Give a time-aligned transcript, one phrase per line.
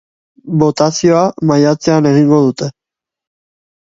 [0.61, 1.19] Botazioa
[1.51, 2.71] maiatzean egingo dute.